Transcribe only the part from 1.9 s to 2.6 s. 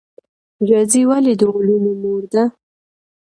مور ده؟